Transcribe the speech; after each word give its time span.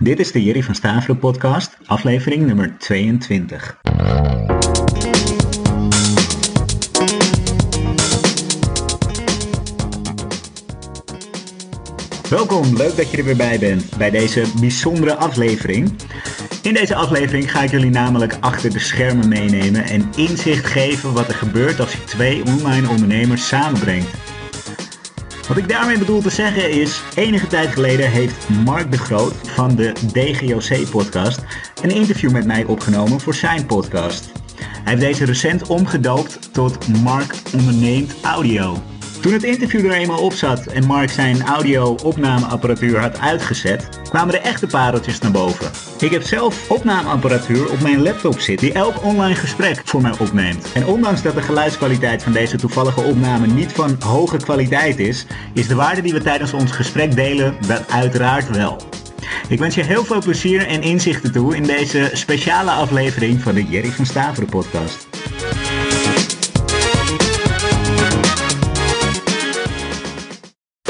Dit 0.00 0.18
is 0.18 0.32
de 0.32 0.44
Jerry 0.44 0.62
van 0.62 0.74
Staveren 0.74 1.18
podcast, 1.18 1.76
aflevering 1.86 2.46
nummer 2.46 2.74
22. 2.78 3.78
Welkom, 12.30 12.76
leuk 12.76 12.96
dat 12.96 13.10
je 13.10 13.16
er 13.16 13.24
weer 13.24 13.36
bij 13.36 13.58
bent 13.58 13.96
bij 13.96 14.10
deze 14.10 14.44
bijzondere 14.60 15.14
aflevering. 15.14 15.92
In 16.62 16.74
deze 16.74 16.94
aflevering 16.94 17.50
ga 17.50 17.62
ik 17.62 17.70
jullie 17.70 17.90
namelijk 17.90 18.36
achter 18.40 18.70
de 18.70 18.78
schermen 18.78 19.28
meenemen 19.28 19.84
en 19.84 20.08
inzicht 20.16 20.66
geven 20.66 21.12
wat 21.12 21.28
er 21.28 21.34
gebeurt 21.34 21.80
als 21.80 21.92
je 21.92 22.04
twee 22.04 22.44
online 22.44 22.88
ondernemers 22.88 23.48
samenbrengt. 23.48 24.27
Wat 25.48 25.56
ik 25.56 25.68
daarmee 25.68 25.98
bedoel 25.98 26.20
te 26.20 26.30
zeggen 26.30 26.70
is, 26.70 27.02
enige 27.14 27.46
tijd 27.46 27.68
geleden 27.68 28.10
heeft 28.10 28.48
Mark 28.48 28.90
de 28.90 28.98
Groot 28.98 29.34
van 29.42 29.76
de 29.76 29.92
DGOC-podcast 30.12 31.40
een 31.82 31.90
interview 31.90 32.30
met 32.30 32.46
mij 32.46 32.64
opgenomen 32.64 33.20
voor 33.20 33.34
zijn 33.34 33.66
podcast. 33.66 34.32
Hij 34.60 34.92
heeft 34.92 35.00
deze 35.00 35.24
recent 35.24 35.66
omgedoopt 35.66 36.52
tot 36.52 36.88
Mark 37.02 37.34
Onderneemt 37.52 38.14
Audio. 38.22 38.82
Toen 39.28 39.36
het 39.36 39.46
interview 39.46 39.84
er 39.84 39.92
eenmaal 39.92 40.22
op 40.22 40.32
zat 40.32 40.66
en 40.66 40.86
Mark 40.86 41.10
zijn 41.10 41.42
audio-opnameapparatuur 41.42 42.98
had 42.98 43.18
uitgezet, 43.18 43.88
kwamen 44.02 44.34
de 44.34 44.40
echte 44.40 44.66
pareltjes 44.66 45.18
naar 45.18 45.30
boven. 45.30 45.70
Ik 45.98 46.10
heb 46.10 46.22
zelf 46.22 46.70
opnameapparatuur 46.70 47.70
op 47.70 47.80
mijn 47.80 48.02
laptop 48.02 48.40
zitten 48.40 48.66
die 48.66 48.76
elk 48.76 49.04
online 49.04 49.34
gesprek 49.34 49.80
voor 49.84 50.00
mij 50.00 50.18
opneemt. 50.18 50.72
En 50.72 50.86
ondanks 50.86 51.22
dat 51.22 51.34
de 51.34 51.42
geluidskwaliteit 51.42 52.22
van 52.22 52.32
deze 52.32 52.56
toevallige 52.56 53.02
opname 53.02 53.46
niet 53.46 53.72
van 53.72 53.96
hoge 54.04 54.36
kwaliteit 54.36 54.98
is, 54.98 55.26
is 55.54 55.68
de 55.68 55.74
waarde 55.74 56.02
die 56.02 56.12
we 56.12 56.20
tijdens 56.20 56.52
ons 56.52 56.70
gesprek 56.70 57.14
delen 57.14 57.56
dat 57.66 57.90
uiteraard 57.90 58.50
wel. 58.50 58.76
Ik 59.48 59.58
wens 59.58 59.74
je 59.74 59.84
heel 59.84 60.04
veel 60.04 60.20
plezier 60.20 60.66
en 60.66 60.82
inzichten 60.82 61.32
toe 61.32 61.56
in 61.56 61.62
deze 61.62 62.10
speciale 62.12 62.70
aflevering 62.70 63.40
van 63.40 63.54
de 63.54 63.64
Jerry 63.64 63.90
van 63.90 64.06
Staveren 64.06 64.48
podcast. 64.48 65.17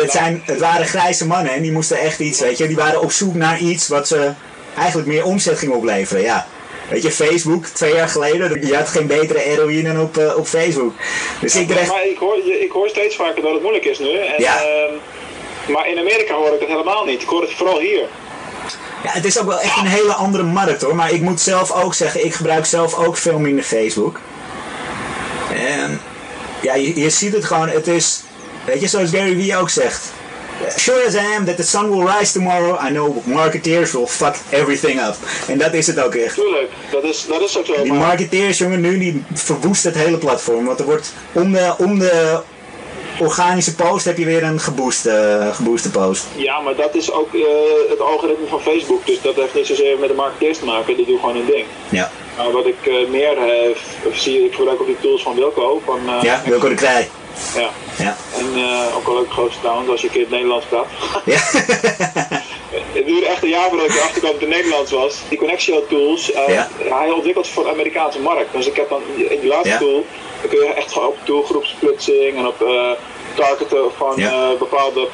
Het, 0.08 0.16
zijn, 0.16 0.42
het 0.44 0.58
waren 0.60 0.86
grijze 0.86 1.26
mannen 1.26 1.52
en 1.52 1.62
die 1.62 1.72
moesten 1.72 1.98
echt 1.98 2.18
iets, 2.18 2.40
weet 2.40 2.58
je. 2.58 2.66
Die 2.66 2.76
waren 2.76 3.00
op 3.00 3.12
zoek 3.12 3.34
naar 3.34 3.58
iets 3.58 3.88
wat 3.88 4.08
ze 4.08 4.32
eigenlijk 4.76 5.08
meer 5.08 5.24
omzet 5.24 5.58
ging 5.58 5.72
opleveren, 5.72 6.22
ja. 6.22 6.46
Weet 6.90 7.02
je, 7.02 7.10
Facebook, 7.10 7.64
twee 7.66 7.94
jaar 7.94 8.08
geleden, 8.08 8.66
je 8.66 8.76
had 8.76 8.88
geen 8.88 9.06
betere 9.06 9.38
heroïne 9.38 9.92
dan 9.92 10.02
op, 10.02 10.16
uh, 10.18 10.36
op 10.36 10.46
Facebook. 10.46 10.92
Dus 11.40 11.52
Ja, 11.52 11.60
ik 11.60 11.68
maar 11.68 12.06
ik, 12.06 12.18
hoor, 12.18 12.36
ik 12.60 12.70
hoor 12.72 12.88
steeds 12.88 13.16
vaker 13.16 13.42
dat 13.42 13.52
het 13.52 13.62
moeilijk 13.62 13.84
is 13.84 13.98
nu. 13.98 14.10
En, 14.18 14.34
Ja. 14.42 14.56
ehm, 14.56 14.92
maar 15.72 15.88
in 15.88 15.98
Amerika 15.98 16.34
hoor 16.34 16.52
ik 16.54 16.60
het 16.60 16.68
helemaal 16.68 17.04
niet. 17.04 17.22
Ik 17.22 17.28
hoor 17.28 17.40
het 17.42 17.54
vooral 17.54 17.78
hier. 17.78 18.02
ja, 19.04 19.10
het 19.10 19.24
is 19.24 19.38
ook 19.38 19.46
wel 19.46 19.60
echt 19.60 19.76
een 19.76 19.86
hele 19.86 20.12
andere 20.12 20.42
markt 20.44 20.82
hoor. 20.82 20.94
Maar 20.94 21.12
ik 21.12 21.20
moet 21.20 21.40
zelf 21.40 21.72
ook 21.72 21.94
zeggen, 21.94 22.24
ik 22.24 22.34
gebruik 22.34 22.66
zelf 22.66 22.94
ook 22.94 23.16
veel 23.16 23.38
minder 23.38 23.64
Facebook. 23.64 24.20
En 25.54 26.00
ja, 26.62 26.74
je, 26.74 27.00
je 27.00 27.10
ziet 27.10 27.32
het 27.32 27.44
gewoon, 27.44 27.68
het 27.68 27.86
is, 27.86 28.22
weet 28.68 28.80
je, 28.80 28.86
zoals 28.86 29.10
Gary 29.10 29.34
Vee 29.34 29.56
ook 29.56 29.70
zegt. 29.70 30.12
Sure 30.76 31.06
as 31.06 31.14
I 31.14 31.36
am 31.36 31.44
that 31.44 31.56
the 31.56 31.62
sun 31.62 31.90
will 31.90 32.06
rise 32.06 32.32
tomorrow, 32.32 32.86
I 32.88 32.88
know 32.90 33.26
marketeers 33.26 33.92
will 33.92 34.06
fuck 34.06 34.34
everything 34.50 35.00
up. 35.00 35.16
En 35.48 35.58
dat 35.58 35.74
is 35.74 35.86
het 35.86 36.02
ook 36.02 36.14
echt. 36.14 36.34
Tuurlijk, 36.34 36.70
dat 36.90 37.04
is, 37.04 37.26
dat 37.28 37.40
is 37.40 37.58
ook 37.58 37.66
zo. 37.66 37.82
Die 37.82 37.92
marketeers, 37.92 38.58
jongen, 38.58 38.80
nu 38.80 38.98
die 38.98 39.24
verwoest 39.32 39.84
het 39.84 39.94
hele 39.94 40.18
platform. 40.18 40.64
Want 40.64 40.78
er 40.78 40.84
wordt 40.84 41.12
om 41.32 41.52
de, 41.52 41.74
om 41.78 41.98
de 41.98 42.40
organische 43.18 43.74
post 43.74 44.04
heb 44.04 44.18
je 44.18 44.24
weer 44.24 44.42
een 44.42 44.60
gebooste, 44.60 45.50
gebooste 45.52 45.90
post. 45.90 46.24
Ja, 46.36 46.60
maar 46.60 46.74
dat 46.76 46.94
is 46.94 47.12
ook 47.12 47.34
eh, 47.34 47.40
het 47.88 48.00
algoritme 48.00 48.46
van 48.46 48.60
Facebook. 48.60 49.06
Dus 49.06 49.20
dat 49.20 49.34
heeft 49.34 49.54
niet 49.54 49.66
zozeer 49.66 49.98
met 49.98 50.08
de 50.08 50.14
marketeers 50.14 50.58
te 50.58 50.64
maken. 50.64 50.96
Die 50.96 51.06
doen 51.06 51.18
gewoon 51.18 51.36
hun 51.36 51.46
ding. 51.46 51.66
Ja. 51.88 52.10
Maar 52.36 52.50
wat 52.52 52.66
ik 52.66 52.86
eh, 52.86 53.08
meer 53.10 53.36
eh, 53.38 53.76
zie, 54.12 54.44
ik 54.44 54.54
gebruik 54.54 54.80
ook 54.80 54.86
die 54.86 55.00
tools 55.00 55.22
van 55.22 55.34
Wilco. 55.34 55.82
Van, 55.84 56.00
Ja, 56.22 56.42
Wilco 56.44 56.68
de 56.68 56.74
Krij. 56.74 57.08
Ja. 57.54 57.70
Ja. 57.98 58.16
En 58.38 58.46
eh, 58.54 58.96
ook 58.96 59.06
wel 59.06 59.14
leuk 59.14 59.30
grootste 59.30 59.60
trouwens 59.60 59.90
als 59.90 60.00
je 60.00 60.06
een 60.06 60.12
keer 60.12 60.22
het 60.22 60.30
Nederlands 60.30 60.66
praat. 60.66 60.86
Ja. 61.24 61.40
Het 62.92 63.06
duurde 63.06 63.26
echt 63.26 63.42
een 63.42 63.48
jaar 63.48 63.68
voordat 63.68 63.86
ik 63.86 63.94
erachter 63.94 64.20
kwam 64.20 64.32
dat 64.32 64.40
het 64.40 64.48
Nederlands 64.48 64.90
was. 64.90 65.16
Die 65.28 65.38
Connexio 65.38 65.86
tools, 65.88 66.32
eh, 66.32 66.48
Ja. 66.48 66.68
hij 66.88 67.10
ontwikkelt 67.10 67.48
voor 67.48 67.64
de 67.64 67.70
Amerikaanse 67.70 68.20
markt. 68.20 68.52
Dus 68.52 68.66
ik 68.66 68.76
heb 68.76 68.88
dan 68.88 69.02
in 69.16 69.40
die 69.40 69.48
laatste 69.48 69.68
Ja. 69.68 69.78
tool, 69.78 70.06
dan 70.40 70.50
kun 70.50 70.58
je 70.58 70.72
echt 70.72 70.92
gewoon 70.92 71.08
op 71.08 71.16
doelgroepsplitsing 71.24 72.36
en 72.36 72.46
op 72.46 72.62
eh, 72.62 72.90
targeten 73.34 73.90
van 73.96 74.14
bepaalde 74.58 75.08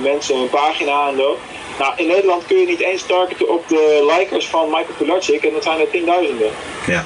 mensen 0.00 0.36
een 0.36 0.48
pagina 0.50 1.08
en 1.08 1.16
zo. 1.16 1.36
Nou, 1.78 1.92
in 1.96 2.06
Nederland 2.06 2.46
kun 2.46 2.58
je 2.58 2.66
niet 2.66 2.80
eens 2.80 3.02
targeten 3.02 3.48
op 3.48 3.68
de 3.68 4.12
likers 4.18 4.46
van 4.46 4.64
Michael 4.66 4.94
Pilarczyk 4.98 5.44
en 5.44 5.52
dat 5.52 5.62
zijn 5.62 5.80
er 5.80 5.90
tienduizenden. 5.90 6.50
Ja. 6.86 7.04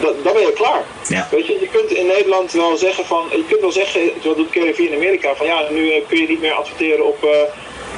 Dan 0.00 0.32
ben 0.32 0.40
je 0.40 0.52
klaar. 0.52 0.84
Ja. 1.08 1.28
Weet 1.30 1.46
je, 1.46 1.52
je 1.60 1.68
kunt 1.68 1.90
in 1.90 2.06
Nederland 2.06 2.52
wel 2.52 2.76
zeggen 2.76 3.04
van, 3.04 3.26
je 3.30 3.44
kunt 3.48 3.60
wel 3.60 3.72
zeggen, 3.72 4.00
wat 4.22 4.36
doet 4.36 4.50
KRV 4.50 4.78
in 4.78 4.94
Amerika, 4.94 5.34
van 5.34 5.46
ja, 5.46 5.62
nu 5.70 5.90
eh, 5.90 6.02
kun 6.08 6.20
je 6.20 6.28
niet 6.28 6.40
meer 6.40 6.52
adverteren 6.52 7.06
op 7.06 7.24
eh, 7.24 7.30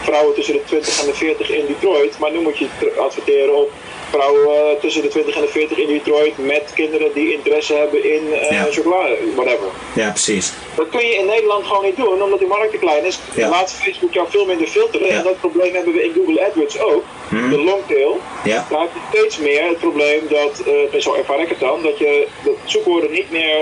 vrouwen 0.03 0.35
tussen 0.35 0.55
de 0.55 0.65
20 0.65 1.01
en 1.01 1.07
de 1.07 1.15
40 1.15 1.51
in 1.51 1.67
Detroit, 1.67 2.19
maar 2.19 2.33
nu 2.33 2.41
moet 2.41 2.59
je 2.59 2.67
adverteren 2.99 3.55
op 3.55 3.73
vrouwen 4.17 4.49
eh, 4.57 4.81
tussen 4.81 5.03
de 5.03 5.09
20 5.09 5.35
en 5.35 5.41
de 5.41 5.49
40 5.49 5.79
in 5.79 5.89
Detroit 5.89 6.35
met 6.39 6.65
kinderen 6.75 7.13
die 7.15 7.33
interesse 7.33 7.75
hebben 7.75 8.01
in 8.15 8.33
eh 8.33 8.51
Ja. 8.51 8.67
chocolade, 8.71 9.17
whatever. 9.35 9.69
ja, 9.95 10.11
precies. 10.11 10.53
Dat 10.77 10.89
kun 10.89 11.07
je 11.07 11.15
in 11.15 11.27
Nederland 11.27 11.67
gewoon 11.67 11.85
niet 11.85 11.97
doen, 11.97 12.23
omdat 12.23 12.39
die 12.39 12.49
markt 12.49 12.71
te 12.71 12.79
klein 12.79 13.05
is. 13.05 13.19
Ja. 13.35 13.49
Laat 13.49 13.73
Facebook 13.73 14.13
jou 14.13 14.27
veel 14.31 14.47
minder 14.47 14.67
filteren. 14.67 15.07
Ja. 15.07 15.13
Mhm. 15.13 15.19
En 15.21 15.25
dat 15.33 15.41
probleem 15.41 15.75
hebben 15.75 15.93
we 15.95 16.05
in 16.05 16.13
Google 16.17 16.47
AdWords 16.47 16.81
ook. 16.81 17.03
De 17.31 17.63
longtail. 17.71 18.21
Ja. 18.45 18.67
Daar 18.71 18.81
heb 18.81 18.91
je 18.93 19.01
steeds 19.19 19.39
meer 19.39 19.63
het 19.69 19.79
probleem 19.79 20.21
dat, 20.29 20.63
eh 20.93 21.01
zo 21.01 21.15
ervaar 21.15 21.41
ik 21.41 21.49
het 21.49 21.61
dan, 21.61 21.83
dat, 21.83 21.99
je, 21.99 22.27
dat 22.45 22.55
zoekwoorden 22.65 23.11
niet 23.11 23.31
meer 23.31 23.57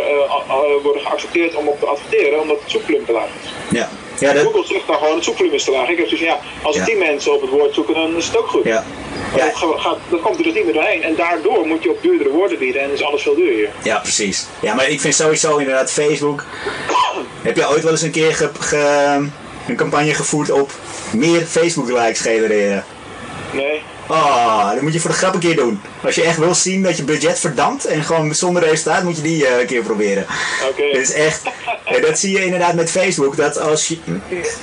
worden 0.83 1.03
geaccepteerd 1.03 1.55
om 1.55 1.69
op 1.69 1.81
te 1.81 1.87
adverteren, 1.87 2.41
omdat 2.41 2.61
het 2.61 2.71
zoekvolume 2.71 3.05
te 3.05 3.13
laag 3.13 3.29
is. 3.43 3.51
Ja. 3.79 3.89
Ja, 4.19 4.33
dat, 4.33 4.43
Google 4.43 4.65
zegt 4.67 4.87
dan 4.87 4.97
gewoon 4.97 5.15
het 5.15 5.25
zoekvolume 5.25 5.55
is 5.55 5.65
te 5.65 5.71
laag. 5.71 5.89
Ik 5.89 5.97
heb 5.99 6.09
zoiets 6.09 6.27
van, 6.27 6.37
ja, 6.37 6.41
als 6.63 6.77
Ja. 6.77 6.85
10 6.85 6.99
mensen 6.99 7.35
op 7.35 7.41
het 7.41 7.51
woord 7.51 7.75
zoeken, 7.75 7.95
dan 7.95 8.17
is 8.17 8.27
het 8.27 8.39
ook 8.39 8.47
goed. 8.49 8.65
ja. 8.65 8.85
Ja. 9.37 9.45
dat, 9.45 9.55
gaat, 9.81 9.99
dat 10.11 10.21
komt 10.21 10.37
er 10.39 10.43
dus 10.43 10.53
niet 10.55 10.65
meer 10.65 10.73
doorheen. 10.73 11.03
En 11.03 11.15
daardoor 11.17 11.67
moet 11.67 11.83
je 11.83 11.91
op 11.91 12.03
duurdere 12.03 12.31
woorden 12.31 12.59
bieden 12.59 12.83
en 12.83 12.93
is 12.93 13.03
alles 13.03 13.23
veel 13.23 13.35
duurder 13.35 13.55
hier. 13.55 13.71
Ja, 13.83 13.99
precies. 13.99 14.47
Ja, 14.61 14.75
maar 14.75 14.89
ik 14.89 15.01
vind 15.01 15.15
sowieso 15.15 15.57
inderdaad 15.57 15.93
Facebook. 15.93 16.45
Heb 17.43 17.57
je 17.57 17.69
ooit 17.69 17.83
wel 17.83 17.93
eens 17.93 18.03
een 18.03 18.11
keer 18.11 18.35
ge- 18.35 18.51
ge- 18.61 19.27
een 19.69 19.77
campagne 19.77 20.15
gevoerd 20.15 20.51
op 20.51 20.71
meer 21.13 21.41
Facebook 21.41 21.89
likes 21.89 22.21
genereren? 22.21 22.85
Nee. 23.53 23.83
Oh, 24.07 24.71
dat 24.73 24.81
moet 24.81 24.93
je 24.93 25.01
voor 25.01 25.11
de 25.11 25.17
grap 25.17 25.35
een 25.35 25.41
keer 25.41 25.57
doen. 25.57 25.81
Als 26.03 26.15
je 26.15 26.23
echt 26.23 26.39
wil 26.39 26.55
zien 26.55 26.83
dat 26.83 26.97
je 26.97 27.05
budget 27.05 27.39
verdampt 27.39 27.85
en 27.85 28.05
gewoon 28.05 28.35
zonder 28.35 28.63
resultaat, 28.63 29.03
moet 29.03 29.17
je 29.17 29.23
die 29.23 29.47
eh, 29.47 29.61
een 29.61 29.67
keer 29.67 29.83
proberen. 29.83 30.27
Oké. 30.71 30.83
Dat 30.93 31.01
is 31.01 31.13
echt, 31.13 31.43
eh, 31.85 32.03
dat 32.03 32.19
zie 32.19 32.33
je 32.33 32.45
inderdaad 32.45 32.75
met 32.75 32.91
Facebook. 32.91 33.37
Dat 33.37 33.59
als 33.59 33.89
je, 33.89 33.99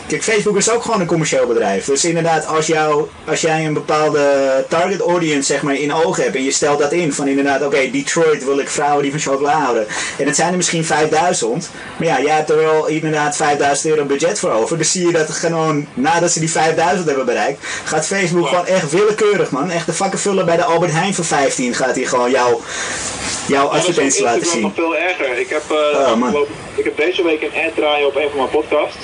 kijk, 0.07 0.24
Facebook 0.24 0.57
is 0.57 0.69
ook 0.69 0.84
gewoon 0.84 1.01
een 1.01 1.07
commercieel 1.07 1.47
bedrijf. 1.47 1.85
Dus 1.85 2.06
inderdaad, 2.06 2.46
als, 2.46 2.68
jou, 2.68 3.07
als 3.25 3.41
jij 3.41 3.66
een 3.66 3.74
bepaalde 3.74 4.66
target 4.69 5.00
audience 5.00 5.53
zeg 5.53 5.62
maar, 5.62 5.75
in 5.75 5.94
ogen 5.94 6.24
hebt 6.24 6.35
en 6.35 6.44
je 6.44 6.51
stelt 6.51 6.80
dat 6.80 6.91
in 6.91 7.13
van 7.13 7.28
inderdaad, 7.28 7.66
oké, 7.66 7.90
Detroit 7.91 8.46
wil 8.46 8.59
ik 8.59 8.69
vrouwen 8.69 9.01
die 9.01 9.12
van 9.12 9.19
chocola 9.19 9.59
houden. 9.59 9.85
En 10.18 10.25
het 10.25 10.35
zijn 10.35 10.51
er 10.51 10.57
misschien 10.57 10.85
5000, 10.85 11.69
maar 11.97 12.07
ja, 12.07 12.22
jij 12.22 12.35
hebt 12.35 12.50
er 12.50 12.57
wel 12.57 12.88
inderdaad 12.88 13.35
5000 13.35 13.90
euro 13.94 14.06
budget 14.06 14.40
voor 14.40 14.51
over. 14.51 14.78
Dus 14.78 14.91
zie 14.91 15.06
je 15.06 15.13
dat 15.13 15.30
gewoon 15.30 15.88
nadat 15.94 16.31
ze 16.31 16.40
die 16.40 16.51
5000 16.51 17.07
hebben 17.07 17.25
bereikt, 17.25 17.66
gaat 17.84 18.06
Facebook 18.06 18.47
gewoon 18.47 18.66
echt 18.66 18.91
willekeurig 18.91 19.31
man. 19.52 19.69
Echt 19.69 19.86
de 19.86 19.94
vakken 19.94 20.19
vullen 20.19 20.46
bij 20.46 20.56
de 20.56 20.64
Albert 20.64 20.92
Heijn 20.92 21.14
voor 21.14 21.25
15 21.25 21.74
gaat 21.74 21.96
hij 21.96 22.06
gewoon 22.06 22.31
jou, 22.31 22.62
jouw 23.47 23.64
is 23.64 23.69
op 23.69 23.74
advertentie 23.78 24.24
laten 24.24 24.46
zien. 24.46 24.62
nog 24.62 24.72
veel 24.75 24.96
erger. 24.97 25.40
Ik 25.40 25.50
heb, 25.50 25.64
eh, 25.72 26.12
Oh, 26.34 26.50
ik 26.75 26.84
heb 26.84 26.97
deze 26.97 27.24
week 27.24 27.42
een 27.42 27.52
ad 27.68 27.75
draaien 27.75 28.08
op 28.08 28.16
een 28.16 28.28
van 28.30 28.38
mijn 28.38 28.50
podcasts. 28.50 28.97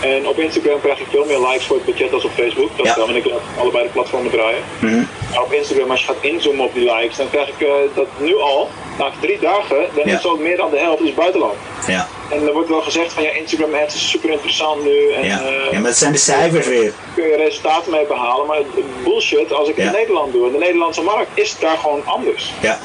En 0.00 0.26
op 0.26 0.38
Instagram 0.38 0.80
krijg 0.80 0.98
ik 0.98 1.06
veel 1.10 1.24
meer 1.24 1.38
likes 1.38 1.66
voor 1.66 1.76
het 1.76 1.84
budget 1.84 2.12
als 2.12 2.24
op 2.24 2.30
Facebook. 2.36 2.70
Dat 2.76 2.86
Ja. 2.86 2.90
is 2.92 2.96
dan, 3.06 3.16
ik 3.16 3.24
allebei 3.58 3.84
de 3.84 3.90
platformen 3.90 4.30
draaien. 4.30 4.62
Mhm. 4.78 5.02
Op 5.40 5.52
Instagram, 5.52 5.90
als 5.90 6.00
je 6.00 6.06
gaat 6.06 6.16
inzoomen 6.20 6.64
op 6.64 6.74
die 6.74 6.92
likes, 6.94 7.16
dan 7.16 7.30
krijg 7.30 7.48
ik 7.48 7.60
eh, 7.60 7.72
dat 7.94 8.06
nu 8.18 8.36
al, 8.36 8.68
na 8.98 9.10
drie 9.20 9.38
dagen, 9.38 9.76
dan 9.94 10.02
Ja. 10.08 10.18
is 10.18 10.26
al 10.26 10.36
meer 10.36 10.56
dan 10.56 10.70
de 10.70 10.78
helft 10.78 11.02
is 11.02 11.14
buitenland. 11.14 11.54
Ja. 11.86 12.08
En 12.30 12.46
er 12.46 12.52
wordt 12.52 12.68
wel 12.68 12.80
gezegd 12.80 13.12
van 13.12 13.22
ja, 13.22 13.30
Instagram 13.30 13.74
ads 13.74 13.94
is 13.94 14.10
super 14.10 14.30
interessant 14.30 14.84
nu. 14.84 15.10
En, 15.12 15.24
Ja. 15.26 15.40
eh, 15.40 15.72
ja, 15.72 15.78
maar 15.78 15.88
het 15.88 15.98
zijn 15.98 16.12
de 16.12 16.18
cijfers 16.18 16.66
weer. 16.66 16.92
kun 17.14 17.24
je 17.26 17.36
resultaten 17.36 17.90
mee 17.90 18.06
behalen. 18.06 18.46
Maar 18.46 18.60
bullshit 19.04 19.52
als 19.52 19.68
ik 19.68 19.76
Ja. 19.76 19.84
in 19.84 19.92
Nederland 19.92 20.32
doe. 20.32 20.46
En 20.46 20.52
de 20.52 20.58
Nederlandse 20.58 21.02
markt 21.02 21.30
is 21.34 21.56
daar 21.58 21.78
gewoon 21.78 22.02
anders. 22.04 22.52
Ja, 22.60 22.78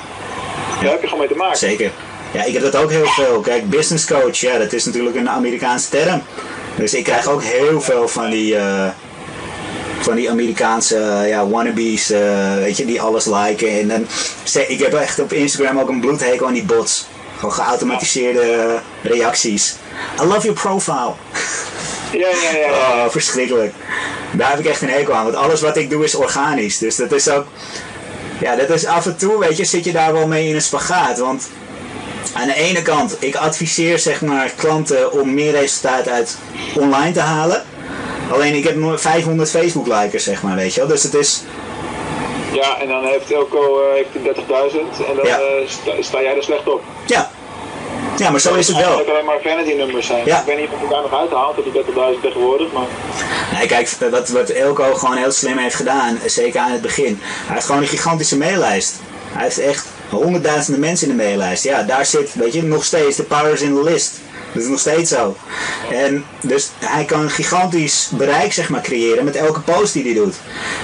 Daar 0.82 0.92
heb 0.92 1.02
je 1.02 1.08
gewoon 1.08 1.20
mee 1.20 1.28
te 1.34 1.36
maken. 1.38 1.58
zeker. 1.58 1.92
Ja, 2.34 2.44
ik 2.44 2.54
heb 2.54 2.62
dat 2.62 2.76
ook 2.76 2.92
heel 2.92 3.06
veel. 3.06 3.40
Kijk, 3.40 3.70
business 3.70 4.06
coach, 4.08 4.38
ja, 4.38 4.58
dat 4.58 4.74
is 4.74 4.86
natuurlijk 4.86 5.16
een 5.16 5.30
Amerikaanse 5.30 5.90
term. 5.90 6.24
Dus 6.76 6.94
ik 6.94 7.04
krijg 7.04 7.28
ook 7.28 7.44
heel 7.44 7.82
veel 7.82 8.08
van 8.08 8.30
die, 8.30 8.56
eh, 8.56 8.88
van 10.08 10.16
die 10.16 10.30
Amerikaanse 10.30 10.98
eh, 10.98 11.30
ja, 11.30 11.48
wannabes, 11.48 12.10
eh, 12.10 12.54
weet 12.54 12.78
je, 12.78 12.86
die 12.86 13.02
alles 13.02 13.26
liken. 13.26 13.70
En 13.80 13.88
dan, 13.88 14.08
ik 14.68 14.80
heb 14.80 14.94
echt 14.94 15.20
op 15.20 15.34
Instagram 15.34 15.80
ook 15.80 15.90
een 15.90 16.00
bloedhekel 16.00 16.48
aan 16.48 16.54
die 16.54 16.64
bots. 16.64 17.06
Gewoon 17.36 17.54
geautomatiseerde 17.54 18.80
reacties. 19.02 19.76
I 20.22 20.24
love 20.24 20.42
your 20.42 20.60
profile. 20.60 21.14
Ja, 22.12 22.28
ja, 22.28 22.52
ja. 22.52 22.68
ja. 22.68 22.70
Oh, 22.72 23.10
verschrikkelijk. 23.10 23.74
Daar 24.32 24.50
heb 24.50 24.60
ik 24.60 24.66
echt 24.66 24.82
een 24.82 24.90
hekel 24.90 25.14
aan, 25.14 25.24
want 25.24 25.36
alles 25.36 25.62
wat 25.62 25.78
ik 25.78 25.90
doe 25.90 26.04
is 26.04 26.16
organisch. 26.16 26.78
Dus 26.78 26.96
dat 26.96 27.12
is 27.12 27.30
ook, 27.30 27.46
ja, 28.40 28.56
dat 28.56 28.70
is 28.70 28.86
af 28.86 29.06
en 29.06 29.18
toe, 29.18 29.40
weet 29.40 29.58
je, 29.58 29.66
zit 29.66 29.84
je 29.84 29.92
daar 29.92 30.14
wel 30.14 30.28
mee 30.28 30.48
in 30.48 30.56
een 30.56 30.62
spagaat. 30.62 31.20
Want 31.20 31.50
aan 32.34 32.48
de 32.48 32.56
ene 32.56 32.82
kant, 32.82 33.16
ik 33.20 33.36
adviseer 33.36 34.00
zeg 34.00 34.22
maar 34.22 34.52
klanten 34.56 35.12
om 35.12 35.34
meer 35.34 35.52
resultaat 35.52 36.10
uit 36.10 36.38
online 36.76 37.12
te 37.12 37.20
halen. 37.20 37.64
Alleen 38.32 38.54
ik 38.54 38.64
heb 38.64 38.76
500 38.96 39.50
Facebook 39.50 39.88
likers 39.88 40.24
zeg 40.24 40.44
maar, 40.44 40.56
weet 40.56 40.74
je 40.74 40.80
wel. 40.80 40.90
Dus 40.90 41.04
het 41.04 41.14
is... 41.14 41.44
Ja, 42.52 42.80
en 42.82 42.88
dan 42.88 43.06
heeft 43.06 43.32
Elko 43.32 43.82
uh, 43.82 43.94
heeft 43.94 44.38
30.000 44.38 44.44
en 45.10 45.16
dan 45.16 45.26
ja. 45.26 45.40
uh, 45.40 45.68
sta, 45.68 45.92
sta, 46.00 46.22
jij 46.22 46.36
er 46.36 46.44
slecht 46.44 46.68
op. 46.68 46.82
Ja. 47.06 47.30
Ja, 48.18 48.30
maar 48.30 48.40
zo 48.40 48.54
is 48.54 48.68
het 48.68 48.78
wel. 48.78 48.98
Het 48.98 49.10
alleen 49.10 49.26
maar 49.26 49.40
vanity 49.44 49.74
nummers 49.74 50.08
zijn. 50.08 50.26
Ja. 50.26 50.40
Ik 50.40 50.46
weet 50.46 50.58
niet 50.60 50.70
of 50.74 50.82
ik 50.82 50.90
daar 50.90 51.02
nog 51.02 51.20
uithaalt, 51.20 51.56
dat 51.56 51.66
die 51.66 51.84
30.000 51.84 52.22
tegenwoordig, 52.22 52.72
maar... 52.72 52.86
Nee, 53.54 53.68
kijk, 53.68 53.90
wat, 54.12 54.30
wat 54.30 54.50
Elko 54.50 54.94
gewoon 54.94 55.18
heel 55.18 55.32
slim 55.32 55.58
heeft 55.58 55.76
gedaan, 55.76 56.20
zeker 56.26 56.60
aan 56.60 56.72
het 56.72 56.82
begin. 56.82 57.20
Hij 57.22 57.54
heeft 57.54 57.66
gewoon 57.66 57.82
een 57.82 57.88
gigantische 57.88 58.38
maillijst. 58.38 58.96
Hij 59.32 59.44
heeft 59.44 59.60
echt 59.60 59.86
honderdduizenden 60.10 60.82
mensen 60.82 61.10
in 61.10 61.18
de 61.18 61.24
maillijst. 61.24 61.64
Ja, 61.64 61.84
daar 61.84 62.06
zit, 62.06 62.34
weet 62.34 62.54
je, 62.54 62.64
nog 62.64 62.84
steeds 62.84 63.16
de 63.16 63.24
powers 63.24 63.62
in 63.62 63.76
de 63.76 63.84
list. 63.84 64.20
Dat 64.58 64.66
is 64.66 64.72
nog 64.72 64.82
steeds 64.82 65.12
zo. 65.12 65.38
En 65.92 66.26
dus 66.42 66.70
hij 66.80 67.06
kan 67.06 67.22
een 67.22 67.30
gigantisch 67.30 68.10
bereik 68.18 68.54
zeg 68.54 68.70
maar, 68.70 68.82
creëren 68.82 69.24
met 69.24 69.36
elke 69.36 69.60
post 69.60 69.94
die 69.94 70.04
hij 70.04 70.14
doet. 70.14 70.36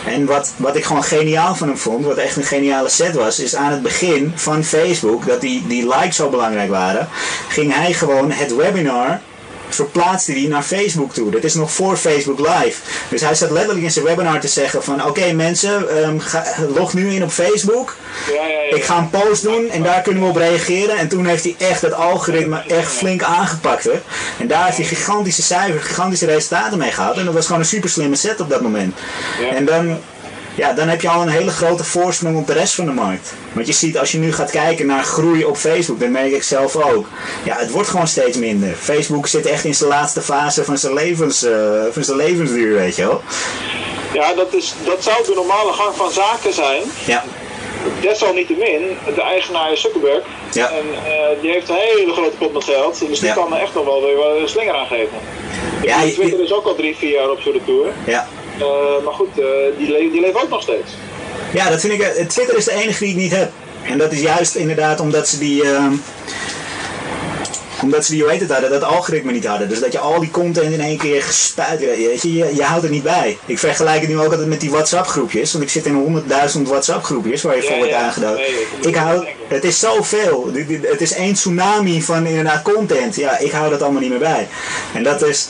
En 0.06 0.26
wat, 0.26 0.54
wat 0.58 0.76
ik 0.76 0.84
gewoon 0.84 1.04
geniaal 1.04 1.56
van 1.56 1.68
hem 1.68 1.78
vond, 1.78 2.06
wat 2.06 2.18
echt 2.18 2.36
een 2.36 2.44
geniale 2.44 2.90
set 2.90 3.16
was, 3.16 3.40
is 3.40 3.56
aan 3.56 3.72
het 3.72 3.82
begin 3.82 4.32
van 4.36 4.64
Facebook, 4.64 5.26
dat 5.26 5.42
die, 5.42 5.68
die 5.68 5.88
likes 5.88 6.16
zo 6.16 6.30
belangrijk 6.30 6.70
waren, 6.70 7.08
ging 7.50 7.74
hij 7.76 7.94
gewoon 7.94 8.32
het 8.32 8.56
webinar 8.56 9.22
verplaatste 9.76 10.32
hij 10.32 10.48
naar 10.48 10.64
Facebook 10.64 11.14
toe. 11.14 11.32
Dat 11.32 11.44
is 11.44 11.54
nog 11.54 11.72
voor 11.72 11.98
Facebook 11.98 12.40
Live. 12.40 12.82
Dus 13.10 13.22
hij 13.22 13.36
zat 13.36 13.52
letterlijk 13.52 13.84
in 13.86 13.92
zijn 13.92 14.06
webinar 14.06 14.40
te 14.40 14.48
zeggen 14.48 14.84
van 14.84 15.06
oké 15.06 15.34
mensen, 15.34 16.06
um, 16.08 16.20
ga, 16.20 16.46
log 16.76 16.94
nu 16.94 17.14
in 17.14 17.24
op 17.24 17.32
Facebook. 17.32 17.96
Ja, 18.28 18.34
ja, 18.34 18.62
ja, 18.70 18.76
ik 18.76 18.84
ga 18.84 18.98
een 18.98 19.10
post 19.10 19.44
doen 19.44 19.70
en 19.70 19.84
daar 19.84 20.02
kunnen 20.02 20.24
we 20.24 20.30
op 20.30 20.36
reageren. 20.36 20.98
En 20.98 21.08
toen 21.08 21.26
heeft 21.26 21.44
hij 21.44 21.56
echt 21.58 21.82
het 21.82 21.94
algoritme 21.94 22.64
echt 22.68 22.92
flink 22.92 23.24
aangepakt. 23.24 23.84
Hè? 23.84 24.02
En 24.40 24.48
daar 24.48 24.66
heeft 24.66 24.78
hij 24.78 24.86
gigantische 24.86 25.42
cijfers, 25.42 25.86
gigantische 25.86 26.26
resultaten 26.26 26.78
mee 26.78 26.92
gehad. 26.92 27.18
En 27.18 27.26
dat 27.26 27.34
was 27.34 27.46
gewoon 27.46 27.62
een 27.62 27.68
super 27.68 27.90
slimme 27.90 28.16
set 28.16 28.40
op 28.40 28.50
dat 28.50 28.62
moment. 28.62 28.96
En 29.52 29.66
dan 29.66 29.98
ja, 30.56 30.74
dan 30.74 30.88
heb 30.88 31.02
je 31.02 31.10
al 31.10 31.22
een 31.22 31.28
hele 31.28 31.52
grote 31.52 31.84
voorsprong 31.84 32.38
op 32.38 32.48
de 32.48 32.54
rest 32.54 32.76
van 32.76 32.86
de 32.86 32.92
markt. 32.92 33.34
Want 33.52 33.68
je 33.68 33.74
ziet, 33.74 33.98
als 33.98 34.12
je 34.12 34.18
nu 34.18 34.34
gaat 34.34 34.52
kijken 34.52 34.86
naar 34.86 35.04
groei 35.04 35.46
op 35.46 35.58
Facebook, 35.58 36.00
dan 36.00 36.12
merk 36.12 36.32
ik 36.32 36.44
zelf 36.44 36.76
ook. 36.76 37.08
Ja, 37.44 37.56
het 37.58 37.72
wordt 37.72 37.90
gewoon 37.90 38.08
steeds 38.08 38.38
minder. 38.38 38.76
Facebook 38.76 39.28
zit 39.28 39.46
echt 39.46 39.64
in 39.64 39.76
zijn 39.76 39.90
laatste 39.90 40.22
fase 40.22 40.64
van 40.64 40.78
zijn, 40.78 40.94
levens, 40.94 41.44
uh, 41.44 41.84
van 41.92 42.04
zijn 42.04 42.18
levensduur, 42.18 42.76
weet 42.76 42.96
je 42.96 43.08
wel. 43.08 43.22
Ja, 44.14 44.34
dat, 44.34 44.54
is, 44.54 44.74
dat 44.86 45.04
zou 45.04 45.26
de 45.26 45.34
normale 45.36 45.74
gang 45.74 45.96
van 45.96 46.12
zaken 46.12 46.54
zijn. 46.54 46.82
Ja. 47.06 47.24
Desalniettemin, 48.02 48.98
de 49.16 49.22
eigenaar 49.22 49.72
is 49.72 49.82
Zuckerberg. 49.82 50.24
Ja. 50.52 50.70
En 50.70 50.86
uh, 50.86 51.42
die 51.42 51.52
heeft 51.52 51.70
een 51.70 51.76
hele 51.76 52.14
grote 52.14 52.36
pot 52.38 52.54
met 52.54 52.64
geld. 52.64 53.00
Dus 53.08 53.20
die 53.20 53.28
ja. 53.28 53.34
kan 53.34 53.54
er 53.54 53.62
echt 53.62 53.74
nog 53.74 53.86
wel 53.86 54.02
weer 54.02 54.42
een 54.42 54.50
slinger 54.50 54.76
aan 54.76 54.88
geven. 54.88 55.18
Ja, 55.82 56.02
Twitter 56.02 56.44
is 56.44 56.54
ook 56.54 56.66
al 56.66 56.76
drie, 56.76 56.96
vier 56.96 57.12
jaar 57.12 57.30
op 57.30 57.40
zijn 57.42 57.54
retour. 57.54 57.88
Ja. 58.06 58.28
Uh, 58.60 59.04
maar 59.04 59.14
goed, 59.14 59.40
uh, 59.40 59.46
die, 59.78 59.92
le 59.92 60.10
die 60.12 60.22
leven 60.22 60.42
ook 60.42 60.50
nog 60.50 60.62
steeds. 60.62 60.92
Ja, 61.54 61.70
dat 61.70 61.82
vind 61.82 61.94
ik. 61.94 62.00
Uh, 62.00 62.26
Twitter 62.26 62.58
is 62.58 62.66
de 62.66 62.72
enige 62.72 63.04
die 63.04 63.14
ik 63.14 63.22
niet 63.22 63.32
heb. 63.32 63.52
En 63.84 63.98
dat 63.98 64.12
is 64.12 64.22
juist 64.22 64.56
inderdaad 64.56 65.00
omdat 65.00 65.28
ze 65.28 65.38
die. 65.38 65.64
Ehm, 65.64 65.94
omdat 67.84 68.06
ze 68.06 68.12
die, 68.12 68.22
hoe 68.22 68.32
heet 68.32 68.40
het 68.40 68.52
hadden, 68.52 68.70
dat 68.70 68.84
algoritme 68.84 69.32
niet 69.32 69.46
hadden. 69.46 69.70
Dus 69.70 69.80
dat 69.80 69.92
je 69.92 70.00
al 70.00 70.20
die 70.20 70.32
content 70.32 70.74
in 70.74 70.82
één 70.82 70.98
keer 70.98 71.24
gespuit, 71.24 71.80
weet 71.80 72.22
je, 72.22 72.34
je, 72.34 72.56
je 72.56 72.64
houdt 72.64 72.84
er 72.84 72.90
niet 72.90 73.04
bij. 73.04 73.38
Ik 73.46 73.60
vergelijk 73.60 74.00
het 74.00 74.10
nu 74.10 74.20
ook 74.20 74.32
altijd 74.32 74.48
met 74.48 74.60
die 74.62 74.72
WhatsApp 74.72 75.08
groepjes. 75.08 75.52
Want 75.52 75.64
ik 75.64 75.70
zit 75.70 75.86
in 75.86 76.24
100.000 76.56 76.62
WhatsApp 76.62 77.04
groepjes 77.04 77.42
waar 77.42 77.56
je 77.56 77.62
ja, 77.62 77.68
voor 77.68 77.78
wordt 77.78 77.92
ja. 77.92 78.34
Nee, 78.34 78.68
ik 78.82 78.96
hou, 78.96 79.28
het 79.48 79.64
is 79.64 79.80
zoveel. 79.80 80.52
Het 80.82 81.02
is 81.02 81.14
één 81.14 81.34
tsunami 81.34 82.02
van 82.02 82.26
inderdaad 82.26 82.62
content. 82.62 83.16
Ja, 83.16 83.38
ik 83.38 83.52
hou 83.52 83.70
dat 83.70 83.82
allemaal 83.82 84.02
niet 84.02 84.10
meer 84.10 84.20
bij. 84.20 84.48
En 84.94 85.04
dat 85.04 85.22
is, 85.22 85.50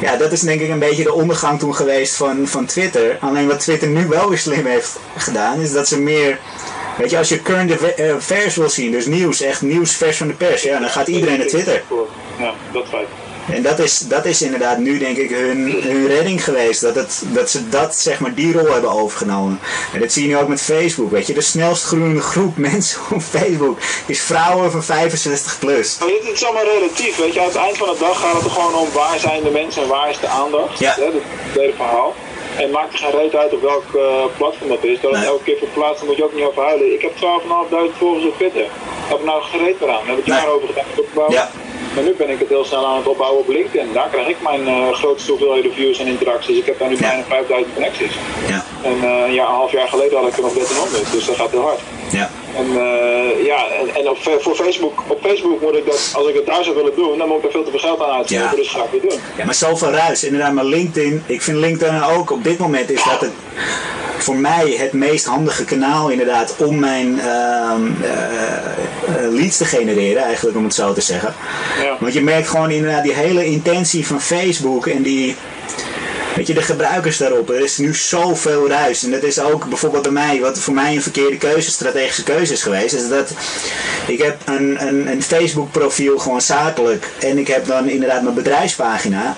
ja, 0.00 0.16
dat 0.16 0.32
is 0.32 0.40
denk 0.40 0.60
ik 0.60 0.70
een 0.70 0.78
beetje 0.78 1.02
de 1.02 1.12
ondergang 1.12 1.58
toen 1.58 1.74
geweest 1.74 2.16
van, 2.16 2.46
van 2.46 2.66
Twitter. 2.66 3.16
Alleen 3.20 3.46
wat 3.46 3.60
Twitter 3.60 3.88
nu 3.88 4.06
wel 4.06 4.28
weer 4.28 4.38
slim 4.38 4.66
heeft 4.66 4.98
gedaan, 5.16 5.60
is 5.60 5.72
dat 5.72 5.88
ze 5.88 6.00
meer... 6.00 6.38
Weet 6.98 7.10
je, 7.10 7.18
als 7.18 7.28
je 7.28 7.42
current 7.42 7.72
affairs 8.14 8.56
wil 8.56 8.70
zien, 8.70 8.90
dus 8.90 9.06
nieuws, 9.06 9.40
echt 9.40 9.62
nieuws 9.62 9.96
vers 9.96 10.16
van 10.16 10.26
de 10.26 10.34
pers, 10.34 10.62
ja, 10.62 10.78
dan 10.78 10.88
gaat 10.88 11.08
iedereen 11.08 11.38
naar 11.38 11.46
Twitter. 11.46 11.82
Ja, 12.38 12.54
dat 12.72 12.88
feit. 12.88 13.06
En 13.50 13.62
dat 13.62 13.78
is, 13.78 13.98
dat 13.98 14.24
is 14.24 14.42
inderdaad 14.42 14.78
nu 14.78 14.98
denk 14.98 15.16
ik 15.16 15.30
hun, 15.30 15.82
hun 15.82 16.06
redding 16.06 16.44
geweest. 16.44 16.80
Dat, 16.80 16.94
het, 16.94 17.22
dat 17.26 17.50
ze 17.50 17.68
dat, 17.68 17.96
zeg 17.96 18.20
maar, 18.20 18.34
die 18.34 18.52
rol 18.52 18.72
hebben 18.72 18.90
overgenomen. 18.90 19.60
En 19.92 20.00
dat 20.00 20.12
zie 20.12 20.22
je 20.22 20.28
nu 20.28 20.36
ook 20.36 20.48
met 20.48 20.62
Facebook. 20.62 21.10
Weet 21.10 21.26
je, 21.26 21.34
de 21.34 21.40
snelst 21.40 21.84
groeiende 21.84 22.20
groep 22.20 22.56
mensen 22.70 23.00
op 23.10 23.22
Facebook 23.22 23.78
is 24.06 24.20
vrouwen 24.20 24.70
van 24.70 24.82
65 24.82 25.58
plus. 25.58 25.98
Het 25.98 26.34
is 26.34 26.44
allemaal 26.44 26.64
relatief. 26.64 27.16
Weet 27.16 27.34
je, 27.34 27.40
aan 27.40 27.46
het 27.46 27.56
eind 27.56 27.76
van 27.76 27.88
de 27.88 27.96
dag 27.98 28.20
gaat 28.20 28.34
het 28.34 28.44
er 28.44 28.50
gewoon 28.50 28.74
om 28.74 28.88
waar 28.92 29.18
zijn 29.18 29.42
de 29.42 29.50
mensen 29.50 29.82
en 29.82 29.88
waar 29.88 30.10
is 30.10 30.20
de 30.20 30.28
aandacht. 30.28 30.78
Ja. 30.78 30.94
Dat 30.96 31.08
is 31.08 31.14
het 31.14 31.60
hele 31.60 31.72
verhaal. 31.76 32.14
En 32.56 32.70
maakt 32.70 32.92
er 32.92 32.98
geen 32.98 33.10
reet 33.10 33.34
uit 33.34 33.52
op 33.52 33.62
welk 33.62 33.84
uh, 33.94 34.24
platform 34.36 34.68
dat 34.68 34.84
is. 34.84 35.00
Dat 35.00 35.12
het 35.14 35.24
elke 35.24 35.44
keer 35.44 35.56
verplaatst, 35.58 35.98
dan 35.98 36.06
moet 36.08 36.16
je 36.16 36.24
ook 36.24 36.34
niet 36.34 36.44
over 36.44 36.62
huilen. 36.62 36.92
Ik 36.94 37.02
heb 37.02 37.12
12.500 37.14 37.98
volgers 37.98 38.24
op 38.24 38.36
Twitter. 38.36 38.66
Heb 39.08 39.18
ik 39.18 39.24
nou 39.24 39.42
gereed 39.42 39.82
aan. 39.82 39.86
Daar 39.88 40.06
heb 40.06 40.18
ik 40.18 40.26
jaren 40.26 40.52
over 40.52 40.68
gedaan. 40.68 41.32
Ja. 41.32 41.50
Maar 41.94 42.04
nu 42.04 42.14
ben 42.18 42.30
ik 42.30 42.38
het 42.38 42.48
heel 42.48 42.64
snel 42.64 42.86
aan 42.86 42.96
het 42.96 43.06
opbouwen 43.06 43.40
op 43.40 43.48
LinkedIn. 43.48 43.92
Daar 43.92 44.08
krijg 44.08 44.28
ik 44.28 44.36
mijn 44.42 44.68
uh, 44.68 44.92
grootste 44.92 45.30
hoeveelheden 45.30 45.72
views 45.72 45.98
en 45.98 46.06
interacties. 46.06 46.58
Ik 46.58 46.66
heb 46.66 46.78
daar 46.78 46.88
nu 46.88 46.96
bijna 46.96 47.22
5000 47.28 47.74
connecties. 47.74 48.12
Ja. 48.48 48.64
En 48.82 48.96
uh, 48.96 49.34
ja, 49.34 49.44
een 49.46 49.54
half 49.60 49.72
jaar 49.72 49.88
geleden 49.88 50.18
had 50.18 50.28
ik 50.28 50.36
er 50.36 50.42
nog 50.42 50.52
1300, 50.52 51.12
dus 51.12 51.26
dat 51.26 51.36
gaat 51.36 51.50
heel 51.50 51.60
hard. 51.60 51.80
Ja. 52.10 52.30
En, 52.56 52.66
uh, 52.66 53.46
ja, 53.46 53.66
en, 53.80 53.94
en 53.94 54.08
op, 54.08 54.18
voor 54.40 54.54
Facebook, 54.54 55.02
op 55.08 55.18
Facebook 55.22 55.60
moet 55.60 55.76
ik 55.76 55.86
dat, 55.86 56.12
als 56.14 56.28
ik 56.28 56.34
het 56.34 56.46
daar 56.46 56.64
zou 56.64 56.76
willen 56.76 56.94
doen, 56.94 57.18
dan 57.18 57.28
moet 57.28 57.38
ik 57.38 57.44
er 57.44 57.50
veel 57.50 57.64
te 57.64 57.70
veel 57.70 57.78
geld 57.78 58.02
aan 58.02 58.16
uitgeven, 58.16 58.44
ja. 58.44 58.54
dus 58.54 58.68
ga 58.68 58.82
ik 58.84 58.90
weer 58.90 59.10
doen. 59.10 59.20
Ja, 59.36 59.44
maar 59.44 59.54
zoveel 59.54 59.90
ruis, 59.90 60.24
inderdaad, 60.24 60.52
maar 60.52 60.64
LinkedIn, 60.64 61.22
ik 61.26 61.42
vind 61.42 61.56
LinkedIn 61.56 62.02
ook 62.02 62.30
op 62.30 62.44
dit 62.44 62.58
moment 62.58 62.90
is 62.90 63.04
dat 63.04 63.20
het 63.20 63.32
voor 64.18 64.36
mij 64.36 64.74
het 64.78 64.92
meest 64.92 65.26
handige 65.26 65.64
kanaal 65.64 66.10
inderdaad 66.10 66.54
om 66.56 66.78
mijn 66.78 67.08
uh, 67.08 67.72
uh, 68.02 69.32
leads 69.32 69.56
te 69.56 69.64
genereren, 69.64 70.22
eigenlijk 70.22 70.56
om 70.56 70.64
het 70.64 70.74
zo 70.74 70.92
te 70.92 71.00
zeggen. 71.00 71.34
Ja. 71.82 71.96
Want 72.00 72.12
je 72.12 72.22
merkt 72.22 72.48
gewoon 72.48 72.70
inderdaad 72.70 73.02
die 73.02 73.14
hele 73.14 73.44
intentie 73.44 74.06
van 74.06 74.20
Facebook 74.20 74.86
en 74.86 75.02
die 75.02 75.36
Weet 76.34 76.46
je, 76.46 76.54
de 76.54 76.62
gebruikers 76.62 77.16
daarop. 77.16 77.50
Er 77.50 77.60
is 77.60 77.78
nu 77.78 77.94
zoveel 77.94 78.68
ruis. 78.68 79.02
En 79.02 79.10
dat 79.10 79.22
is 79.22 79.40
ook 79.40 79.68
bijvoorbeeld 79.68 80.02
bij 80.02 80.12
mij, 80.12 80.40
wat 80.40 80.58
voor 80.58 80.74
mij 80.74 80.94
een 80.94 81.02
verkeerde 81.02 81.36
keuze, 81.36 81.70
strategische 81.70 82.22
keuze 82.22 82.52
is 82.52 82.62
geweest. 82.62 82.94
Is 82.94 83.08
dat 83.08 83.32
ik 84.06 84.22
heb 84.22 84.36
een, 84.44 84.86
een, 84.86 85.10
een 85.10 85.22
Facebook 85.22 85.72
profiel 85.72 86.18
gewoon 86.18 86.40
zakelijk. 86.40 87.08
En 87.20 87.38
ik 87.38 87.46
heb 87.46 87.66
dan 87.66 87.88
inderdaad 87.88 88.22
mijn 88.22 88.34
bedrijfspagina. 88.34 89.36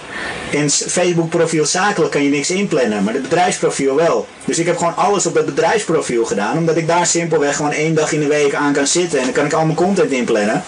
En 0.52 0.71
Facebook 0.71 1.28
profiel 1.28 1.66
zakelijk 1.66 2.12
kan 2.12 2.23
je 2.23 2.30
niks 2.30 2.50
inplannen. 2.50 3.04
Maar 3.04 3.14
het 3.14 3.23
bedrijfsprofiel 3.23 3.95
wel. 3.95 4.26
Dus 4.46 4.58
ik 4.58 4.66
heb 4.66 4.76
gewoon 4.76 4.96
alles 4.96 5.26
op 5.26 5.34
het 5.34 5.46
bedrijfsprofiel 5.46 6.24
gedaan. 6.24 6.58
Omdat 6.58 6.76
ik 6.76 6.86
daar 6.86 7.06
simpelweg 7.06 7.56
gewoon 7.56 7.72
één 7.72 7.94
dag 7.94 8.12
in 8.12 8.20
de 8.20 8.26
week 8.26 8.54
aan 8.54 8.72
kan 8.72 8.86
zitten. 8.86 9.18
En 9.18 9.24
dan 9.24 9.34
kan 9.34 9.44
ik 9.44 9.52
al 9.52 9.64
mijn 9.64 9.76
content 9.76 10.10
inplannen. 10.10 10.64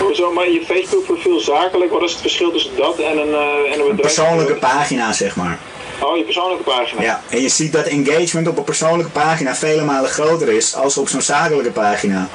Hoezo, 0.00 0.32
maar 0.32 0.50
je 0.50 0.64
Facebook 0.66 1.04
profiel 1.04 1.40
zakelijk, 1.40 1.92
wat 1.92 2.02
is 2.02 2.12
het 2.12 2.20
verschil 2.20 2.52
tussen 2.52 2.76
dat 2.76 2.98
en 2.98 3.18
een, 3.18 3.28
uh, 3.28 3.72
en 3.72 3.80
een, 3.80 3.90
een 3.90 3.96
persoonlijke 3.96 4.54
pagina, 4.54 5.12
zeg 5.12 5.36
maar. 5.36 5.58
Oh, 6.00 6.16
je 6.16 6.22
persoonlijke 6.22 6.64
pagina. 6.64 7.02
Ja, 7.02 7.22
en 7.28 7.42
je 7.42 7.48
ziet 7.48 7.72
dat 7.72 7.86
engagement 7.86 8.48
op 8.48 8.58
een 8.58 8.64
persoonlijke 8.64 9.12
pagina 9.12 9.54
vele 9.54 9.82
malen 9.84 10.10
groter 10.10 10.48
is 10.48 10.74
als 10.74 10.98
op 10.98 11.08
zo'n 11.08 11.20
zakelijke 11.20 11.70
pagina. 11.70 12.28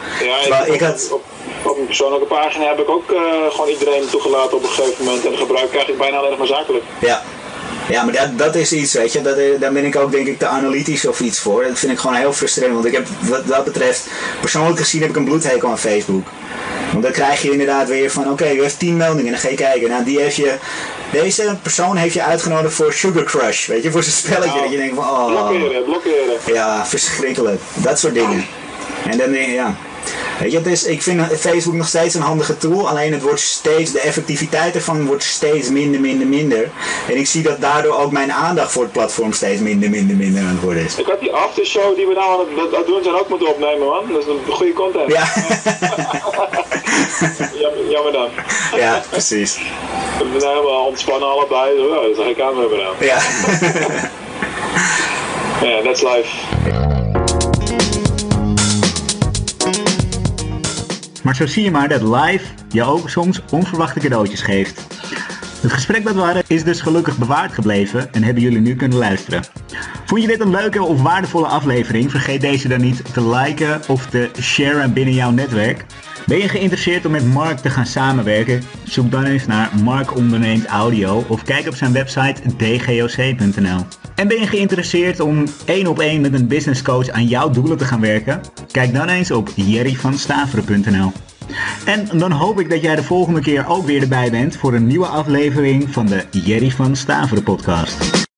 Ja, 0.47 0.65
ik, 0.65 0.73
ik 0.73 0.79
had... 0.79 1.09
Op, 1.11 1.23
op, 1.63 1.77
een 1.77 1.85
persoonlijke 1.85 2.25
pagina 2.25 2.67
heb 2.67 2.79
ik 2.79 2.89
ook 2.89 3.11
uh, 3.11 3.19
gewoon 3.49 3.69
iedereen 3.69 4.07
toegelaten 4.09 4.57
op 4.57 4.63
een 4.63 4.69
gegeven 4.69 5.05
moment. 5.05 5.25
En 5.25 5.37
gebruik 5.37 5.69
krijg 5.69 5.87
ik 5.87 5.97
bijna 5.97 6.17
alleen 6.17 6.29
nog 6.29 6.39
maar 6.39 6.47
zakelijk. 6.47 6.83
Ja. 6.99 7.23
Ja, 7.89 8.03
maar 8.03 8.13
dat, 8.13 8.37
dat 8.37 8.55
is 8.55 8.71
iets, 8.71 8.93
weet 8.93 9.13
je, 9.13 9.21
dat, 9.21 9.37
daar 9.59 9.73
ben 9.73 9.85
ik 9.85 9.95
ook 9.95 10.11
denk 10.11 10.27
ik 10.27 10.39
te 10.39 10.47
analytisch 10.47 11.05
of 11.05 11.19
iets 11.19 11.39
voor. 11.39 11.63
Dat 11.63 11.79
vind 11.79 11.91
ik 11.91 11.99
gewoon 11.99 12.15
heel 12.15 12.33
frustrerend, 12.33 12.73
want 12.73 12.85
ik 12.85 12.93
heb 12.93 13.07
wat 13.21 13.47
dat 13.47 13.63
betreft, 13.63 14.07
persoonlijk 14.39 14.79
gezien 14.79 15.01
heb 15.01 15.09
ik 15.09 15.15
een 15.15 15.25
bloedhekel 15.25 15.69
aan 15.69 15.79
Facebook. 15.79 16.27
Want 16.91 17.03
dan 17.03 17.11
krijg 17.11 17.41
je 17.41 17.51
inderdaad 17.51 17.87
weer 17.87 18.11
van, 18.11 18.23
oké, 18.23 18.31
okay, 18.31 18.55
je 18.55 18.61
hebt 18.61 18.79
10 18.79 18.97
meldingen 18.97 19.25
en 19.25 19.31
dan 19.31 19.41
ga 19.41 19.49
je 19.49 19.55
kijken. 19.55 19.89
Nou, 19.89 20.03
die 20.03 20.19
heeft 20.19 20.35
je, 20.35 20.55
deze 21.11 21.57
persoon 21.61 21.95
heeft 21.95 22.13
je 22.13 22.23
uitgenodigd 22.23 22.73
voor 22.73 22.93
Sugar 22.93 23.23
Crush, 23.23 23.67
weet 23.67 23.83
je, 23.83 23.91
voor 23.91 24.03
zijn 24.03 24.15
spelletje. 24.15 24.47
Nou, 24.47 24.61
dat 24.61 24.71
je 24.71 24.77
denkt 24.77 24.95
van, 24.95 25.03
oh. 25.03 25.25
Blokkeren, 25.25 25.83
blokkeren. 25.83 26.37
Ja, 26.53 26.85
verschrikkelijk. 26.85 27.61
Dat 27.73 27.99
soort 27.99 28.13
dingen. 28.13 28.45
En 29.09 29.17
dan, 29.17 29.33
ja, 29.33 29.75
Weet 30.39 30.51
je, 30.51 30.61
dus 30.61 30.83
ik 30.83 31.01
vind 31.01 31.21
Facebook 31.39 31.73
nog 31.73 31.87
steeds 31.87 32.15
een 32.15 32.21
handige 32.21 32.57
tool, 32.57 32.89
alleen 32.89 33.13
het 33.13 33.21
wordt 33.21 33.39
steeds, 33.39 33.91
de 33.91 33.99
effectiviteit 33.99 34.75
ervan 34.75 35.05
wordt 35.05 35.23
steeds 35.23 35.69
minder, 35.69 35.99
minder, 35.99 36.27
minder. 36.27 36.69
En 37.09 37.17
ik 37.17 37.27
zie 37.27 37.43
dat 37.43 37.61
daardoor 37.61 37.97
ook 37.97 38.11
mijn 38.11 38.31
aandacht 38.31 38.71
voor 38.71 38.83
het 38.83 38.91
platform 38.91 39.33
steeds 39.33 39.61
minder, 39.61 39.89
minder, 39.89 40.15
minder 40.15 40.41
aan 40.41 40.47
het 40.47 40.61
worden 40.61 40.83
is. 40.83 40.95
Ik 40.95 41.05
had 41.05 41.19
die 41.19 41.33
aftershow 41.33 41.95
die 41.95 42.07
we 42.07 42.13
nou 42.13 42.41
aan 42.41 42.47
het 42.71 42.87
doen 42.87 43.03
zijn 43.03 43.15
ook 43.15 43.29
moeten 43.29 43.47
opnemen 43.47 43.87
man, 43.87 44.11
dat 44.11 44.21
is 44.21 44.27
een 44.27 44.53
goede 44.53 44.73
content. 44.73 45.11
Ja. 45.11 45.23
jammer, 47.63 47.89
jammer 47.89 48.11
dan. 48.11 48.29
Ja, 48.75 49.03
precies. 49.09 49.57
We 50.17 50.39
zijn 50.39 50.51
helemaal 50.51 50.85
ontspannen 50.85 51.29
allebei, 51.29 51.77
dat 51.77 52.15
zag 52.15 52.25
ik 52.25 52.41
aan 52.41 52.59
hebben 52.59 52.77
dan. 52.77 52.93
Ja. 52.99 53.21
Ja, 55.63 55.81
that's 55.81 56.01
life. 56.01 56.92
Maar 61.23 61.35
zo 61.35 61.45
zie 61.45 61.63
je 61.63 61.71
maar 61.71 61.89
dat 61.89 62.01
live 62.01 62.45
je 62.69 62.83
ook 62.83 63.09
soms 63.09 63.41
onverwachte 63.51 63.99
cadeautjes 63.99 64.41
geeft. 64.41 64.87
Het 65.61 65.73
gesprek 65.73 66.03
dat 66.03 66.15
we 66.15 66.21
hadden 66.21 66.43
is 66.47 66.63
dus 66.63 66.81
gelukkig 66.81 67.17
bewaard 67.17 67.53
gebleven 67.53 68.13
en 68.13 68.23
hebben 68.23 68.43
jullie 68.43 68.61
nu 68.61 68.75
kunnen 68.75 68.97
luisteren. 68.97 69.43
Vond 70.05 70.21
je 70.21 70.27
dit 70.27 70.39
een 70.39 70.49
leuke 70.49 70.83
of 70.83 71.01
waardevolle 71.01 71.47
aflevering? 71.47 72.11
Vergeet 72.11 72.41
deze 72.41 72.67
dan 72.67 72.81
niet 72.81 73.13
te 73.13 73.29
liken 73.29 73.81
of 73.87 74.05
te 74.05 74.29
sharen 74.41 74.93
binnen 74.93 75.13
jouw 75.13 75.31
netwerk. 75.31 75.85
Ben 76.25 76.37
je 76.37 76.49
geïnteresseerd 76.49 77.05
om 77.05 77.11
met 77.11 77.33
Mark 77.33 77.57
te 77.57 77.69
gaan 77.69 77.85
samenwerken? 77.85 78.63
Zoek 78.83 79.11
dan 79.11 79.23
eens 79.23 79.45
naar 79.45 79.69
Mark 79.83 80.15
Onderneemt 80.15 80.65
Audio 80.65 81.23
of 81.27 81.43
kijk 81.43 81.67
op 81.67 81.75
zijn 81.75 81.93
website 81.93 82.41
dgoc.nl. 82.57 83.85
En 84.15 84.27
ben 84.27 84.39
je 84.39 84.47
geïnteresseerd 84.47 85.19
om 85.19 85.43
één 85.65 85.87
op 85.87 85.99
één 85.99 86.21
met 86.21 86.33
een 86.33 86.47
business 86.47 86.81
coach 86.81 87.09
aan 87.09 87.27
jouw 87.27 87.49
doelen 87.49 87.77
te 87.77 87.85
gaan 87.85 88.01
werken? 88.01 88.41
Kijk 88.73 88.93
dan 88.93 89.09
eens 89.09 89.31
op 89.31 89.49
jerryvanstaveren.nl. 89.55 91.11
En 91.85 92.17
dan 92.17 92.31
hoop 92.31 92.59
ik 92.59 92.69
dat 92.69 92.81
jij 92.81 92.95
de 92.95 93.03
volgende 93.03 93.41
keer 93.41 93.67
ook 93.67 93.85
weer 93.85 94.01
erbij 94.01 94.31
bent 94.31 94.55
voor 94.57 94.73
een 94.73 94.87
nieuwe 94.87 95.05
aflevering 95.05 95.89
van 95.89 96.05
de 96.05 96.25
Jerry 96.31 96.71
van 96.71 96.95
Staveren 96.95 97.43
podcast. 97.43 98.31